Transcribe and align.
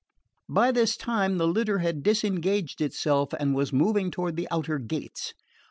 By 0.49 0.71
this 0.71 0.97
the 0.97 1.27
litter 1.47 1.77
had 1.77 2.01
disengaged 2.01 2.81
itself 2.81 3.33
and 3.39 3.53
was 3.53 3.71
moving 3.71 4.09
toward 4.09 4.35
the 4.35 4.47
outer 4.49 4.79
gates. 4.79 5.35